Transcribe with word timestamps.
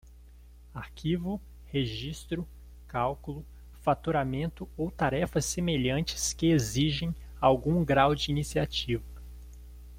Arquivo, 0.73 1.39
registro, 1.67 2.47
cálculo, 2.87 3.45
faturamento 3.81 4.67
ou 4.75 4.89
tarefas 4.89 5.45
semelhantes 5.45 6.33
que 6.33 6.47
exigem 6.47 7.13
algum 7.39 7.85
grau 7.85 8.15
de 8.15 8.31
iniciativa. 8.31 9.03